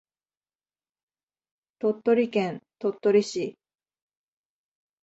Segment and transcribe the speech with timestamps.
[1.77, 3.59] 鳥取県鳥取市